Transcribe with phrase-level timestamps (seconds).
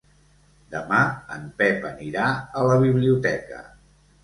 [0.75, 1.01] Demà
[1.35, 3.65] en Pep anirà a la biblioteca.